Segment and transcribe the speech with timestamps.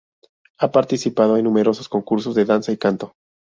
[0.57, 3.13] Ha participado en numerosos concursos de danza y canto.